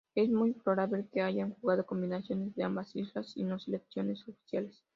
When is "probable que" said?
0.53-1.21